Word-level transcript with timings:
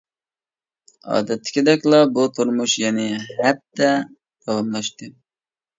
ئادەتتىكىدەكلا 1.15 2.01
بۇ 2.17 2.25
تۇرمۇش 2.39 2.75
يەنە 2.85 3.07
ھەپتە 3.45 3.95
داۋاملاشتى. 4.01 5.17